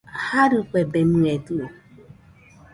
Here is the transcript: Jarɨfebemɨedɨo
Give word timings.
Jarɨfebemɨedɨo 0.27 1.65